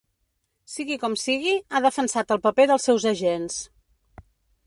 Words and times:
Sigui 0.75 0.95
com 1.03 1.17
sigui, 1.23 1.51
ha 1.73 1.81
defensat 1.87 2.33
el 2.37 2.41
paper 2.47 2.67
dels 2.71 2.87
seus 2.89 3.07
agents. 3.13 3.59